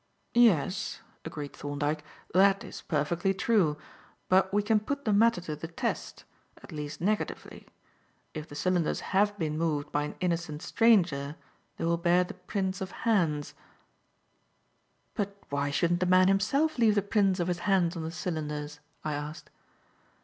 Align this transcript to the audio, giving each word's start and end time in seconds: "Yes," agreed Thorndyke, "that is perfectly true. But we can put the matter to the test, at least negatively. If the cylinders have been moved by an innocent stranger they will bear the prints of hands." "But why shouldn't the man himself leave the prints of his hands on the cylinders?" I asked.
"Yes," 0.33 0.99
agreed 1.23 1.53
Thorndyke, 1.55 2.03
"that 2.33 2.63
is 2.63 2.81
perfectly 2.81 3.35
true. 3.35 3.77
But 4.29 4.51
we 4.51 4.63
can 4.63 4.79
put 4.79 5.05
the 5.05 5.13
matter 5.13 5.41
to 5.41 5.55
the 5.55 5.67
test, 5.67 6.23
at 6.63 6.71
least 6.71 7.01
negatively. 7.01 7.67
If 8.33 8.47
the 8.49 8.55
cylinders 8.55 9.01
have 9.13 9.37
been 9.37 9.59
moved 9.59 9.91
by 9.91 10.01
an 10.05 10.15
innocent 10.19 10.63
stranger 10.63 11.35
they 11.77 11.85
will 11.85 11.97
bear 11.97 12.23
the 12.23 12.33
prints 12.33 12.81
of 12.81 12.89
hands." 13.05 13.53
"But 15.13 15.37
why 15.49 15.69
shouldn't 15.69 15.99
the 15.99 16.07
man 16.07 16.29
himself 16.29 16.79
leave 16.79 16.95
the 16.95 17.03
prints 17.03 17.39
of 17.39 17.47
his 17.47 17.59
hands 17.69 17.95
on 17.95 18.01
the 18.03 18.09
cylinders?" 18.09 18.79
I 19.03 19.13
asked. 19.13 19.51